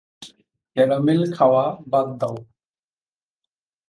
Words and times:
Caramel 0.77 1.21
খাওয়া 1.35 1.65
বাদ 1.87 2.07
দাও। 2.19 2.35